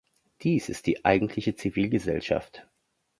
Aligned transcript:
Dies 0.41 0.67
ist 0.67 0.87
die 0.87 1.05
eigentliche 1.05 1.53
Zivilgesellschaft. 1.55 2.67